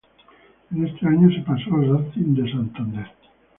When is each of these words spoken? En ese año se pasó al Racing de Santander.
En 0.71 0.87
ese 0.87 1.05
año 1.05 1.29
se 1.29 1.43
pasó 1.43 1.75
al 1.75 2.05
Racing 2.07 2.33
de 2.33 2.51
Santander. 2.51 3.07